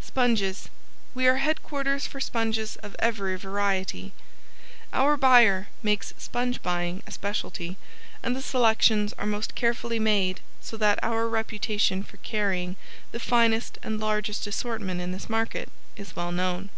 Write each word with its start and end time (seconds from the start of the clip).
SPONGES 0.00 0.70
We 1.14 1.26
are 1.28 1.36
headquarters 1.36 2.06
for 2.06 2.18
sponges 2.18 2.76
of 2.76 2.96
every 2.98 3.36
variety. 3.36 4.14
Our 4.94 5.18
buyer 5.18 5.68
makes 5.82 6.14
sponge 6.16 6.62
buying 6.62 7.02
a 7.06 7.10
specialty 7.10 7.76
and 8.22 8.34
the 8.34 8.40
selections 8.40 9.12
are 9.18 9.26
most 9.26 9.54
carefully 9.54 9.98
made 9.98 10.40
so 10.62 10.78
that 10.78 10.98
our 11.02 11.28
reputation 11.28 12.02
for 12.02 12.16
carrying 12.16 12.76
the 13.12 13.20
finest 13.20 13.76
and 13.82 14.00
largest 14.00 14.46
assortment 14.46 15.02
in 15.02 15.12
this 15.12 15.28
market 15.28 15.68
is 15.94 16.16
well 16.16 16.32
known. 16.32 16.70